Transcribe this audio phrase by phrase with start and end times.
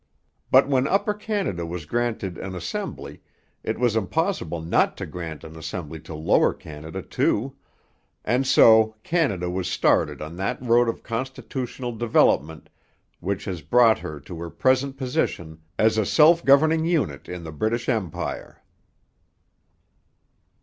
[0.49, 3.21] But when Upper Canada was granted an assembly,
[3.61, 7.55] it was impossible not to grant an assembly to Lower Canada too;
[8.25, 12.67] and so Canada was started on that road of constitutional development
[13.19, 17.51] which has brought her to her present position as a self governing unit in the
[17.51, 18.63] British Empire.